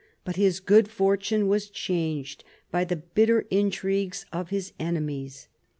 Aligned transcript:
But 0.25 0.35
his 0.35 0.59
good 0.59 0.87
fortune 0.87 1.47
was 1.47 1.69
changed 1.69 2.43
by 2.71 2.85
the 2.85 2.95
bitter 2.95 3.41
intrigues 3.51 4.25
of 4.33 4.49
his 4.49 4.73
enemies. 4.79 5.47